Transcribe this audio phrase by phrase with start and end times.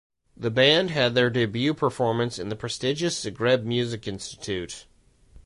[0.35, 4.87] The band had their debut performance in the prestigious Zagreb Music Institute.